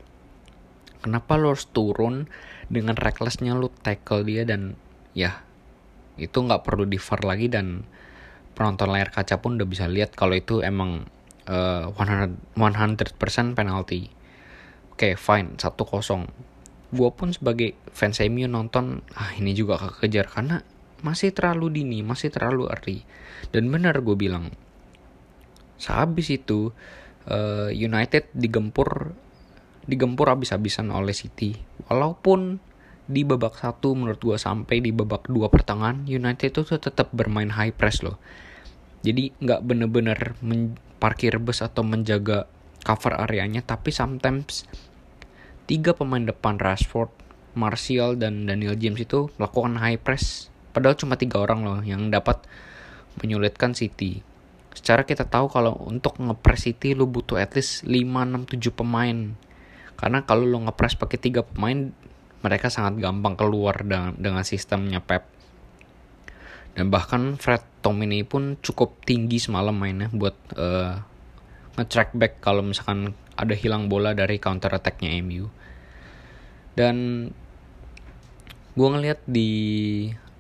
Kenapa 1.02 1.34
lo 1.40 1.56
harus 1.56 1.66
turun 1.72 2.30
dengan 2.70 2.94
recklessnya 2.94 3.58
lo 3.58 3.74
tackle 3.82 4.22
dia 4.22 4.46
dan 4.46 4.78
ya 5.18 5.42
itu 6.20 6.38
nggak 6.38 6.62
perlu 6.62 6.86
di 6.86 7.02
lagi 7.26 7.48
dan 7.50 7.88
penonton 8.54 8.94
layar 8.94 9.10
kaca 9.10 9.42
pun 9.42 9.58
udah 9.58 9.66
bisa 9.66 9.90
lihat 9.90 10.14
kalau 10.14 10.38
itu 10.38 10.62
emang 10.62 11.10
uh, 11.50 11.90
100, 11.90 12.54
100% 12.54 13.58
penalti. 13.58 14.12
Oke, 14.94 15.12
okay, 15.12 15.14
fine, 15.18 15.58
1-0. 15.58 16.30
Gue 16.92 17.10
pun 17.16 17.32
sebagai 17.32 17.74
fans 17.96 18.20
MU 18.28 18.46
nonton, 18.46 19.02
ah 19.16 19.32
ini 19.40 19.56
juga 19.56 19.80
kekejar 19.80 20.28
karena 20.30 20.62
masih 21.02 21.34
terlalu 21.36 21.82
dini, 21.82 22.00
masih 22.06 22.30
terlalu 22.34 22.70
early. 22.70 23.06
Dan 23.50 23.70
benar 23.70 24.00
gue 24.02 24.16
bilang, 24.16 24.54
sehabis 25.82 26.30
itu 26.34 26.72
uh, 27.28 27.70
United 27.74 28.30
digempur 28.34 29.14
digempur 29.86 30.30
habis-habisan 30.30 30.94
oleh 30.94 31.14
City. 31.14 31.58
Walaupun 31.90 32.62
di 33.10 33.26
babak 33.26 33.58
satu 33.58 33.98
menurut 33.98 34.22
gue 34.22 34.38
sampai 34.38 34.80
di 34.80 34.94
babak 34.94 35.28
dua 35.28 35.50
pertengahan 35.50 36.06
United 36.06 36.54
itu 36.54 36.78
tetap 36.78 37.10
bermain 37.12 37.50
high 37.50 37.74
press 37.74 38.06
loh. 38.06 38.22
Jadi 39.02 39.34
nggak 39.42 39.62
bener-bener 39.66 40.38
parkir 41.02 41.42
bus 41.42 41.66
atau 41.66 41.82
menjaga 41.82 42.46
cover 42.86 43.18
areanya, 43.18 43.66
tapi 43.66 43.90
sometimes 43.90 44.70
tiga 45.66 45.98
pemain 45.98 46.22
depan 46.22 46.62
Rashford, 46.62 47.10
Martial 47.58 48.16
dan 48.22 48.46
Daniel 48.46 48.78
James 48.78 49.02
itu 49.02 49.34
melakukan 49.42 49.82
high 49.82 49.98
press. 49.98 50.51
Padahal 50.72 50.96
cuma 50.96 51.20
tiga 51.20 51.40
orang 51.44 51.64
loh 51.68 51.80
yang 51.84 52.08
dapat 52.12 52.44
menyulitkan 53.20 53.76
City. 53.76 54.24
Secara 54.72 55.04
kita 55.04 55.28
tahu 55.28 55.52
kalau 55.52 55.76
untuk 55.84 56.16
ngepres 56.20 56.72
City 56.72 56.96
lu 56.96 57.08
butuh 57.08 57.36
at 57.36 57.52
least 57.56 57.84
5, 57.84 57.92
6, 57.92 58.56
7 58.56 58.72
pemain. 58.72 59.36
Karena 60.00 60.24
kalau 60.24 60.48
lu 60.48 60.64
ngepres 60.64 60.96
pakai 60.96 61.20
3 61.20 61.44
pemain, 61.44 61.92
mereka 62.42 62.72
sangat 62.72 62.98
gampang 62.98 63.36
keluar 63.36 63.84
dengan, 63.84 64.16
dengan 64.16 64.44
sistemnya 64.48 65.04
Pep. 65.04 65.28
Dan 66.72 66.88
bahkan 66.88 67.36
Fred 67.36 67.62
Tomini 67.84 68.24
pun 68.24 68.56
cukup 68.64 69.04
tinggi 69.04 69.44
semalam 69.44 69.76
mainnya 69.76 70.08
buat 70.08 70.36
uh, 70.56 71.04
nge-track 71.76 72.16
back 72.16 72.34
kalau 72.40 72.64
misalkan 72.64 73.12
ada 73.36 73.56
hilang 73.56 73.92
bola 73.92 74.16
dari 74.16 74.40
counter 74.40 74.72
attack-nya 74.72 75.12
MU. 75.20 75.52
Dan 76.72 77.28
gue 78.72 78.88
ngeliat 78.88 79.20
di 79.28 79.52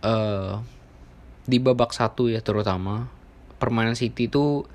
uh, 0.06 0.62
di 1.46 1.58
babak 1.58 1.94
satu 1.94 2.30
ya 2.30 2.42
terutama 2.46 3.10
permainan 3.58 3.98
City 3.98 4.30
itu 4.30 4.66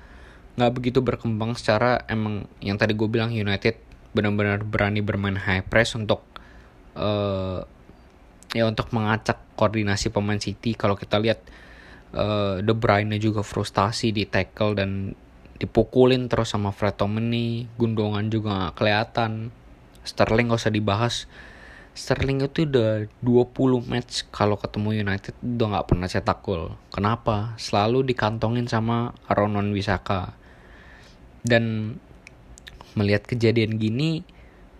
nggak 0.57 0.73
begitu 0.73 0.99
berkembang 1.05 1.53
secara 1.53 2.01
emang 2.09 2.49
yang 2.59 2.81
tadi 2.81 2.97
gue 2.97 3.05
bilang 3.05 3.29
United 3.29 3.77
benar-benar 4.17 4.65
berani 4.65 5.05
bermain 5.05 5.37
high 5.37 5.61
press 5.61 5.93
untuk 5.93 6.25
uh, 6.97 7.61
ya 8.55 8.65
untuk 8.65 8.89
mengacak 8.95 9.37
koordinasi 9.53 10.09
pemain 10.09 10.39
City. 10.41 10.73
Kalau 10.73 10.97
kita 10.97 11.21
lihat 11.21 11.43
uh, 12.17 12.63
De 12.63 12.73
Bruyne 12.73 13.21
juga 13.21 13.45
frustasi 13.45 14.09
di 14.09 14.25
tackle 14.25 14.73
dan 14.73 15.13
dipukulin 15.57 16.29
terus 16.29 16.53
sama 16.53 16.73
Fred 16.73 16.97
Tomini 16.97 17.69
Gundongan 17.77 18.29
juga 18.33 18.71
kelihatan. 18.73 19.53
Sterling 20.07 20.49
gak 20.49 20.61
usah 20.63 20.73
dibahas 20.73 21.27
Sterling 21.97 22.45
itu 22.45 22.69
udah 22.69 23.09
20 23.25 23.89
match 23.89 24.29
kalau 24.29 24.53
ketemu 24.53 25.01
United 25.01 25.33
udah 25.41 25.67
nggak 25.73 25.87
pernah 25.89 26.05
cetak 26.05 26.45
gol. 26.45 26.77
Kenapa? 26.93 27.57
Selalu 27.57 28.05
dikantongin 28.05 28.69
sama 28.69 29.17
Ronon 29.25 29.73
Wisaka. 29.73 30.37
Dan 31.41 31.97
melihat 32.93 33.25
kejadian 33.25 33.81
gini, 33.81 34.21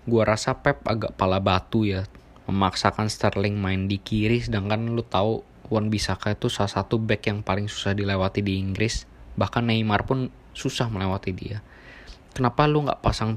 gua 0.05 0.29
rasa 0.29 0.61
Pep 0.61 0.85
agak 0.85 1.17
pala 1.17 1.41
batu 1.41 1.89
ya 1.89 2.05
memaksakan 2.47 3.11
Sterling 3.11 3.59
main 3.59 3.91
di 3.91 3.99
kiri 3.99 4.39
sedangkan 4.39 4.95
lu 4.95 5.03
tahu 5.03 5.43
Wan 5.67 5.91
Bisaka 5.91 6.31
itu 6.31 6.47
salah 6.47 6.71
satu 6.71 6.95
back 6.95 7.27
yang 7.27 7.43
paling 7.43 7.67
susah 7.67 7.91
dilewati 7.91 8.39
di 8.39 8.55
Inggris. 8.55 9.03
Bahkan 9.35 9.67
Neymar 9.67 10.07
pun 10.07 10.31
susah 10.55 10.87
melewati 10.87 11.35
dia. 11.35 11.59
Kenapa 12.31 12.69
lu 12.69 12.87
nggak 12.87 13.03
pasang 13.03 13.35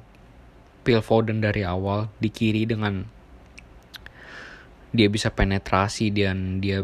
Phil 0.87 1.03
Foden 1.03 1.43
dari 1.43 1.67
awal 1.67 2.07
di 2.23 2.31
kiri 2.31 2.71
dengan 2.71 3.03
dia 4.91 5.07
bisa 5.07 5.31
penetrasi 5.31 6.11
dan 6.11 6.59
dia 6.59 6.83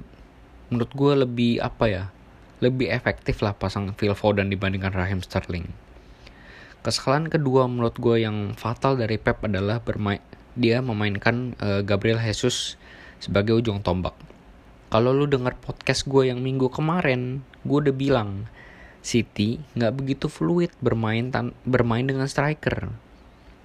menurut 0.71 0.91
gue 0.95 1.13
lebih 1.27 1.53
apa 1.63 1.85
ya 1.87 2.05
lebih 2.63 2.89
efektif 2.89 3.45
lah 3.45 3.53
pasang 3.53 3.93
Phil 3.99 4.17
Foden 4.17 4.49
dibandingkan 4.49 4.95
Raheem 4.95 5.21
Sterling. 5.21 5.69
Kesalahan 6.81 7.27
kedua 7.29 7.67
menurut 7.67 7.99
gue 7.99 8.23
yang 8.23 8.55
fatal 8.55 8.97
dari 8.97 9.19
Pep 9.19 9.43
adalah 9.45 9.83
bermain 9.83 10.23
dia 10.57 10.81
memainkan 10.81 11.53
uh, 11.61 11.85
Gabriel 11.85 12.23
Jesus 12.23 12.81
sebagai 13.21 13.59
ujung 13.59 13.85
tombak. 13.85 14.17
Kalau 14.89 15.13
lu 15.13 15.29
dengar 15.29 15.59
podcast 15.59 16.07
gue 16.09 16.31
yang 16.31 16.41
minggu 16.41 16.73
kemarin, 16.73 17.45
gue 17.67 17.79
udah 17.91 17.93
bilang 17.93 18.49
City 19.03 19.61
nggak 19.77 19.93
begitu 19.99 20.27
fluid 20.31 20.73
bermain 20.81 21.29
tan 21.29 21.53
bermain 21.67 22.07
dengan 22.07 22.25
striker. 22.31 22.89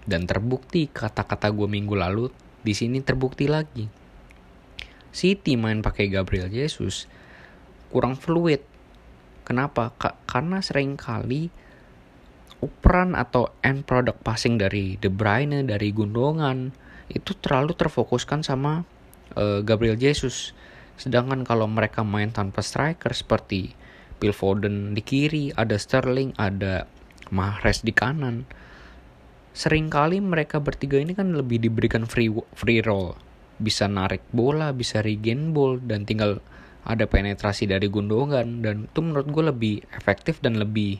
Dan 0.04 0.26
terbukti 0.26 0.90
kata-kata 0.90 1.54
gue 1.54 1.70
minggu 1.70 1.94
lalu 1.94 2.34
di 2.66 2.74
sini 2.74 3.00
terbukti 3.06 3.46
lagi 3.46 4.01
City 5.12 5.60
main 5.60 5.84
pakai 5.84 6.08
Gabriel 6.08 6.48
Jesus 6.48 7.08
kurang 7.92 8.16
fluid. 8.16 8.64
Kenapa? 9.44 9.92
Ka 10.00 10.16
karena 10.24 10.64
sering 10.64 10.96
kali 10.96 11.52
operan 12.64 13.18
atau 13.20 13.52
end 13.60 13.84
product 13.84 14.24
passing 14.24 14.56
dari 14.56 14.96
De 14.96 15.12
Bruyne, 15.12 15.68
dari 15.68 15.92
Gundongan 15.92 16.72
itu 17.12 17.36
terlalu 17.44 17.76
terfokuskan 17.76 18.48
sama 18.48 18.88
uh, 19.36 19.60
Gabriel 19.60 20.00
Jesus. 20.00 20.56
Sedangkan 20.96 21.44
kalau 21.44 21.68
mereka 21.68 22.08
main 22.08 22.32
tanpa 22.32 22.64
striker 22.64 23.12
seperti 23.12 23.76
Phil 24.22 24.32
Foden 24.32 24.94
di 24.94 25.02
kiri, 25.02 25.50
ada 25.52 25.76
Sterling, 25.76 26.38
ada 26.38 26.86
Mahrez 27.34 27.82
di 27.84 27.92
kanan. 27.92 28.46
Seringkali 29.52 30.24
mereka 30.24 30.64
bertiga 30.64 30.96
ini 30.96 31.12
kan 31.12 31.36
lebih 31.36 31.60
diberikan 31.60 32.08
free 32.08 32.32
free 32.56 32.80
roll 32.80 33.31
bisa 33.62 33.86
narik 33.86 34.26
bola, 34.34 34.74
bisa 34.74 35.06
regain 35.06 35.54
ball 35.54 35.78
dan 35.78 36.04
tinggal 36.10 36.42
ada 36.82 37.06
penetrasi 37.06 37.70
dari 37.70 37.88
Gundogan. 37.88 38.66
Dan 38.66 38.90
itu 38.90 39.00
menurut 39.00 39.28
gue 39.30 39.44
lebih 39.54 39.76
efektif 39.94 40.42
dan 40.42 40.58
lebih 40.58 40.98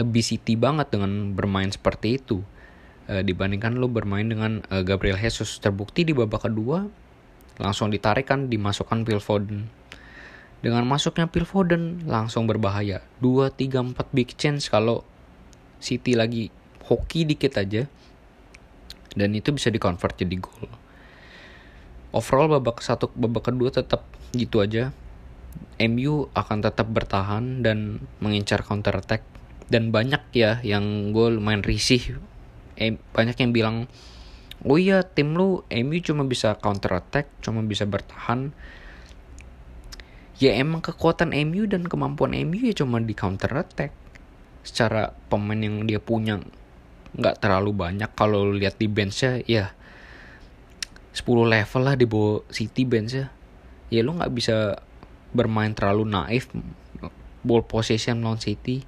lebih 0.00 0.24
city 0.24 0.56
banget 0.56 0.88
dengan 0.88 1.36
bermain 1.36 1.68
seperti 1.68 2.16
itu. 2.16 2.40
E, 3.04 3.20
dibandingkan 3.20 3.76
lo 3.76 3.92
bermain 3.92 4.24
dengan 4.24 4.64
e, 4.72 4.80
Gabriel 4.82 5.20
Jesus. 5.20 5.60
Terbukti 5.60 6.08
di 6.08 6.16
babak 6.16 6.48
kedua 6.48 6.88
langsung 7.60 7.92
ditarikan 7.92 8.48
dimasukkan 8.48 9.04
Phil 9.04 9.20
Foden. 9.20 9.68
Dengan 10.64 10.88
masuknya 10.88 11.28
Phil 11.28 11.44
Foden 11.44 12.08
langsung 12.08 12.48
berbahaya. 12.48 13.04
2 13.20 13.52
3 13.52 13.92
4 13.92 14.16
big 14.16 14.32
chance 14.40 14.72
kalau 14.72 15.04
City 15.82 16.14
lagi 16.16 16.48
hoki 16.88 17.28
dikit 17.28 17.60
aja. 17.60 17.84
Dan 19.12 19.36
itu 19.36 19.52
bisa 19.52 19.68
dikonvert 19.68 20.16
jadi 20.16 20.40
gol 20.40 20.81
overall 22.12 22.48
babak 22.48 22.84
satu 22.84 23.08
babak 23.16 23.50
kedua 23.50 23.72
tetap 23.72 24.04
gitu 24.36 24.60
aja. 24.60 24.92
MU 25.82 26.30
akan 26.36 26.62
tetap 26.62 26.86
bertahan 26.88 27.64
dan 27.64 28.04
mengincar 28.22 28.62
counter 28.62 28.94
attack. 28.94 29.24
Dan 29.72 29.88
banyak 29.88 30.20
ya 30.36 30.60
yang 30.60 31.16
gue 31.16 31.40
lumayan 31.40 31.64
risih. 31.64 32.20
Banyak 33.16 33.36
yang 33.40 33.50
bilang 33.56 33.76
oh 34.62 34.78
iya 34.78 35.02
tim 35.02 35.34
lu 35.34 35.66
MU 35.66 35.96
cuma 36.04 36.22
bisa 36.22 36.54
counter 36.60 36.94
attack 36.94 37.26
cuma 37.40 37.64
bisa 37.64 37.88
bertahan. 37.88 38.52
Ya 40.38 40.58
emang 40.58 40.84
kekuatan 40.84 41.32
MU 41.48 41.64
dan 41.66 41.88
kemampuan 41.88 42.36
MU 42.46 42.60
ya 42.62 42.74
cuma 42.76 43.00
di 43.00 43.16
counter 43.16 43.50
attack. 43.56 43.96
Secara 44.62 45.16
pemain 45.32 45.58
yang 45.58 45.88
dia 45.88 45.98
punya 45.98 46.38
nggak 47.16 47.42
terlalu 47.42 47.74
banyak. 47.74 48.10
Kalau 48.14 48.52
lihat 48.52 48.78
di 48.78 48.86
benchnya 48.86 49.42
ya 49.48 49.74
10 51.12 51.44
level 51.44 51.82
lah 51.84 51.94
di 51.94 52.08
bawah 52.08 52.40
City 52.48 52.88
bench 52.88 53.12
ya. 53.12 53.26
Ya 53.92 54.00
lu 54.00 54.16
nggak 54.16 54.32
bisa 54.32 54.80
bermain 55.36 55.72
terlalu 55.76 56.08
naif 56.08 56.48
ball 57.44 57.64
possession 57.68 58.24
lawan 58.24 58.40
City. 58.40 58.84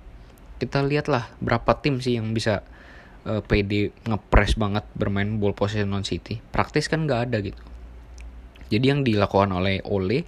Kita 0.57 0.81
lihat 0.81 1.13
lah 1.13 1.29
berapa 1.45 1.77
tim 1.85 2.01
sih 2.01 2.17
yang 2.17 2.33
bisa 2.33 2.65
uh, 3.29 3.39
eh, 3.39 3.43
PD 3.45 3.93
ngepres 4.09 4.57
banget 4.57 4.89
bermain 4.97 5.29
ball 5.37 5.53
possession 5.53 5.93
lawan 5.93 6.09
City. 6.09 6.41
Praktis 6.41 6.89
kan 6.89 7.05
nggak 7.05 7.21
ada 7.29 7.45
gitu. 7.45 7.63
Jadi 8.73 8.85
yang 8.89 9.05
dilakukan 9.05 9.53
oleh 9.53 9.85
Ole 9.85 10.25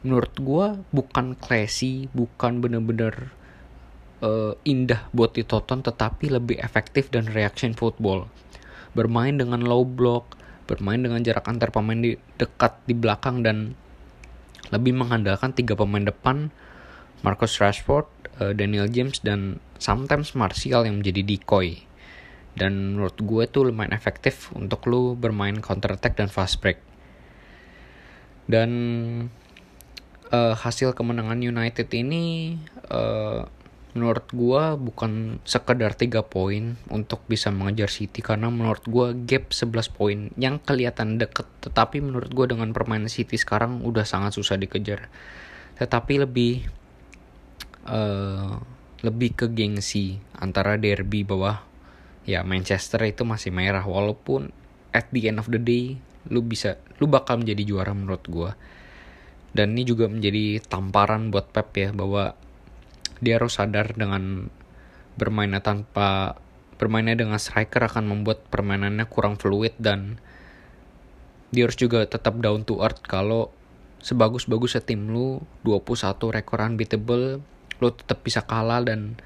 menurut 0.00 0.32
gue 0.40 0.66
bukan 0.96 1.36
classy 1.36 2.08
bukan 2.16 2.64
bener-bener 2.64 3.36
uh, 4.24 4.56
indah 4.64 5.12
buat 5.12 5.36
ditonton 5.36 5.84
tetapi 5.84 6.32
lebih 6.32 6.56
efektif 6.56 7.12
dan 7.12 7.28
reaction 7.28 7.76
football. 7.76 8.32
Bermain 8.96 9.36
dengan 9.36 9.60
low 9.60 9.84
block 9.84 10.39
bermain 10.70 11.02
dengan 11.02 11.18
jarak 11.26 11.50
antar 11.50 11.74
pemain 11.74 11.98
di 11.98 12.14
dekat 12.38 12.78
di 12.86 12.94
belakang 12.94 13.42
dan 13.42 13.74
lebih 14.70 14.94
mengandalkan 14.94 15.50
tiga 15.50 15.74
pemain 15.74 16.06
depan 16.06 16.54
Marcus 17.26 17.58
Rashford, 17.58 18.06
uh, 18.38 18.54
Daniel 18.54 18.86
James 18.88 19.20
dan 19.20 19.58
sometimes 19.76 20.32
Martial 20.38 20.86
yang 20.86 21.02
menjadi 21.02 21.26
decoy. 21.26 21.82
Dan 22.54 22.96
menurut 22.96 23.18
gue 23.20 23.44
tuh 23.50 23.68
lumayan 23.68 23.94
efektif 23.94 24.50
untuk 24.56 24.86
lu 24.88 25.14
bermain 25.18 25.54
counter 25.58 25.94
attack 25.94 26.16
dan 26.16 26.30
fast 26.32 26.58
break. 26.62 26.80
Dan 28.50 28.70
uh, 30.32 30.54
hasil 30.56 30.96
kemenangan 30.96 31.38
United 31.38 31.86
ini 31.94 32.56
uh, 32.90 33.46
menurut 33.92 34.26
gue 34.30 34.62
bukan 34.78 35.42
sekedar 35.42 35.98
3 35.98 36.22
poin 36.26 36.78
untuk 36.90 37.26
bisa 37.26 37.50
mengejar 37.50 37.90
City 37.90 38.22
karena 38.22 38.46
menurut 38.46 38.86
gue 38.86 39.12
gap 39.26 39.50
11 39.50 39.96
poin 39.96 40.18
yang 40.38 40.62
kelihatan 40.62 41.18
deket 41.18 41.50
tetapi 41.58 41.98
menurut 41.98 42.30
gue 42.30 42.46
dengan 42.50 42.70
permainan 42.70 43.10
City 43.10 43.34
sekarang 43.34 43.82
udah 43.82 44.06
sangat 44.06 44.38
susah 44.38 44.56
dikejar. 44.56 45.10
Tetapi 45.78 46.14
lebih 46.22 46.70
uh, 47.90 48.62
lebih 49.00 49.30
ke 49.34 49.46
gengsi 49.50 50.20
antara 50.38 50.76
derby 50.76 51.26
bawah 51.26 51.64
ya 52.28 52.46
Manchester 52.46 53.02
itu 53.06 53.26
masih 53.26 53.50
merah. 53.50 53.82
Walaupun 53.82 54.54
at 54.94 55.10
the 55.10 55.26
end 55.26 55.42
of 55.42 55.50
the 55.50 55.58
day 55.58 55.98
lu 56.30 56.44
bisa 56.44 56.78
lu 57.02 57.08
bakal 57.08 57.40
menjadi 57.40 57.62
juara 57.64 57.92
menurut 57.96 58.22
gue 58.28 58.50
dan 59.50 59.74
ini 59.74 59.82
juga 59.82 60.06
menjadi 60.06 60.62
tamparan 60.62 61.34
buat 61.34 61.50
Pep 61.50 61.74
ya 61.74 61.90
bahwa 61.90 62.38
dia 63.20 63.40
harus 63.40 63.56
sadar 63.56 63.92
dengan 63.96 64.48
bermainnya 65.16 65.60
tanpa 65.60 66.40
bermainnya 66.80 67.12
dengan 67.12 67.36
striker 67.36 67.84
akan 67.84 68.08
membuat 68.08 68.48
permainannya 68.48 69.04
kurang 69.04 69.36
fluid 69.36 69.76
dan 69.76 70.16
dia 71.52 71.68
harus 71.68 71.76
juga 71.76 72.08
tetap 72.08 72.40
down 72.40 72.64
to 72.64 72.80
earth. 72.80 73.04
Kalau 73.04 73.52
sebagus-bagusnya 74.00 74.80
tim 74.80 75.12
lu 75.12 75.44
21 75.68 76.16
rekor 76.32 76.58
unbeatable 76.64 77.44
lu 77.80 77.88
tetap 77.92 78.24
bisa 78.24 78.44
kalah 78.44 78.80
dan 78.80 79.20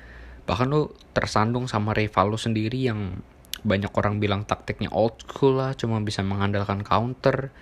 bahkan 0.46 0.66
lu 0.70 0.90
tersandung 1.14 1.70
sama 1.70 1.94
rival 1.94 2.34
lu 2.34 2.38
sendiri 2.38 2.90
yang 2.90 3.22
banyak 3.64 3.90
orang 3.96 4.20
bilang 4.20 4.42
taktiknya 4.44 4.90
old 4.92 5.16
school 5.24 5.56
lah 5.56 5.72
cuma 5.78 6.02
bisa 6.02 6.20
mengandalkan 6.20 6.84
counter 6.84 7.54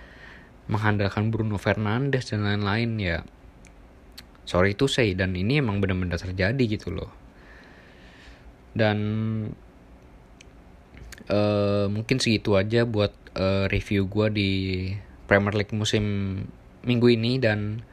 mengandalkan 0.67 1.31
Bruno 1.31 1.55
Fernandes 1.61 2.33
dan 2.33 2.43
lain-lain 2.43 2.91
ya 2.99 3.17
sorry 4.43 4.75
itu 4.75 4.89
say 4.89 5.15
dan 5.15 5.33
ini 5.33 5.59
emang 5.63 5.79
benar-benar 5.79 6.19
terjadi 6.19 6.63
gitu 6.65 6.91
loh 6.91 7.11
dan 8.73 8.97
uh, 11.29 11.85
mungkin 11.87 12.17
segitu 12.17 12.57
aja 12.57 12.83
buat 12.83 13.13
uh, 13.37 13.69
review 13.69 14.09
gue 14.09 14.27
di 14.33 14.51
Premier 15.29 15.53
League 15.55 15.73
musim 15.73 16.03
minggu 16.83 17.07
ini 17.13 17.39
dan 17.39 17.85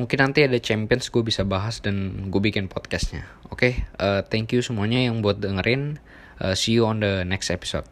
mungkin 0.00 0.18
nanti 0.24 0.48
ada 0.48 0.56
Champions 0.58 1.12
gue 1.12 1.22
bisa 1.22 1.44
bahas 1.44 1.84
dan 1.84 2.28
gue 2.32 2.40
bikin 2.40 2.66
podcastnya 2.66 3.28
oke 3.52 3.60
okay? 3.60 3.72
uh, 4.00 4.24
thank 4.26 4.50
you 4.50 4.64
semuanya 4.64 5.04
yang 5.04 5.20
buat 5.20 5.38
dengerin 5.38 6.00
Uh, 6.42 6.58
see 6.58 6.74
you 6.74 6.82
on 6.86 6.98
the 6.98 7.22
next 7.22 7.54
episode. 7.54 7.86